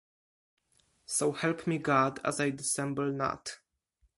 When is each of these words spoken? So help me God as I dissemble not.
So 1.05 1.31
help 1.31 1.67
me 1.67 1.77
God 1.77 2.19
as 2.25 2.41
I 2.41 2.49
dissemble 2.49 3.11
not. 3.11 3.59